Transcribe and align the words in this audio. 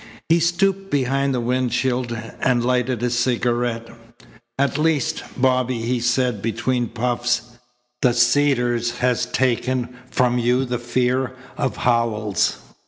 He 0.29 0.39
stooped 0.39 0.89
behind 0.89 1.31
the 1.31 1.39
windshield 1.39 2.11
and 2.39 2.65
lighted 2.65 3.03
a 3.03 3.11
cigarette. 3.11 3.87
"At 4.57 4.79
least. 4.79 5.21
Bobby," 5.37 5.77
he 5.81 5.99
said 5.99 6.41
between 6.41 6.87
puffs, 6.87 7.43
"the 8.01 8.15
Cedars 8.15 8.97
has 8.97 9.27
taken 9.27 9.89
from 10.09 10.39
you 10.39 10.65
the 10.65 10.79
fear 10.79 11.35
of 11.55 11.77
Howells." 11.77 12.57